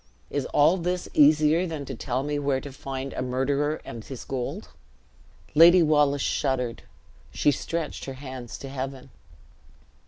Is 0.31 0.47
all 0.47 0.77
this 0.77 1.07
easier 1.13 1.67
than 1.67 1.85
to 1.85 1.93
tell 1.93 2.23
me 2.23 2.39
where 2.39 2.59
to 2.59 2.71
find 2.73 3.13
a 3.13 3.21
murderer 3.21 3.79
and 3.85 4.03
his 4.03 4.25
gold?" 4.25 4.69
Lady 5.53 5.83
Wallace 5.83 6.23
shuddered; 6.23 6.81
she 7.31 7.51
stretched 7.51 8.05
her 8.05 8.15
hands 8.15 8.57
to 8.57 8.69
heaven. 8.69 9.11